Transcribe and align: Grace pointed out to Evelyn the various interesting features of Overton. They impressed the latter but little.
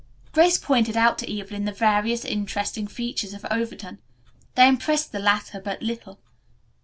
Grace 0.31 0.57
pointed 0.57 0.97
out 0.97 1.19
to 1.19 1.31
Evelyn 1.31 1.65
the 1.65 1.71
various 1.71 2.25
interesting 2.25 2.87
features 2.87 3.35
of 3.35 3.45
Overton. 3.51 3.99
They 4.55 4.67
impressed 4.67 5.11
the 5.11 5.19
latter 5.19 5.61
but 5.61 5.83
little. 5.83 6.17